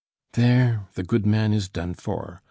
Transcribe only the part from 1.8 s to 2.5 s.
for!"